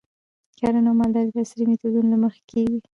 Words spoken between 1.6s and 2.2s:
میتودونو له